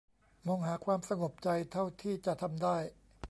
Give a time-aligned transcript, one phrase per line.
[0.47, 2.77] มองหาความสงบใจเท่าที่จะทำได้